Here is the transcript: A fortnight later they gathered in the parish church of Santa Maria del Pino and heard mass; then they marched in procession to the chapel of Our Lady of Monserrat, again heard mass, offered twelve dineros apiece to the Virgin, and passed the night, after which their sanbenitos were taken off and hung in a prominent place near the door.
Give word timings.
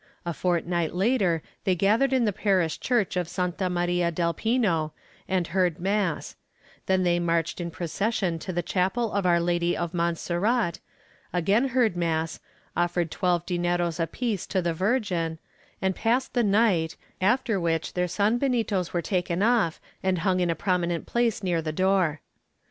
A 0.25 0.33
fortnight 0.33 0.95
later 0.95 1.43
they 1.63 1.75
gathered 1.75 2.11
in 2.11 2.25
the 2.25 2.33
parish 2.33 2.79
church 2.79 3.15
of 3.15 3.29
Santa 3.29 3.69
Maria 3.69 4.09
del 4.09 4.33
Pino 4.33 4.93
and 5.27 5.45
heard 5.45 5.79
mass; 5.79 6.35
then 6.87 7.03
they 7.03 7.19
marched 7.19 7.61
in 7.61 7.69
procession 7.69 8.39
to 8.39 8.51
the 8.51 8.63
chapel 8.63 9.11
of 9.13 9.27
Our 9.27 9.39
Lady 9.39 9.77
of 9.77 9.91
Monserrat, 9.93 10.79
again 11.31 11.67
heard 11.67 11.95
mass, 11.95 12.39
offered 12.75 13.11
twelve 13.11 13.45
dineros 13.45 13.99
apiece 13.99 14.47
to 14.47 14.59
the 14.59 14.73
Virgin, 14.73 15.37
and 15.83 15.95
passed 15.95 16.33
the 16.33 16.43
night, 16.43 16.95
after 17.21 17.59
which 17.59 17.93
their 17.93 18.07
sanbenitos 18.07 18.93
were 18.93 19.03
taken 19.03 19.43
off 19.43 19.79
and 20.01 20.17
hung 20.25 20.39
in 20.39 20.49
a 20.49 20.55
prominent 20.55 21.05
place 21.05 21.43
near 21.43 21.61
the 21.61 21.71
door. 21.71 22.21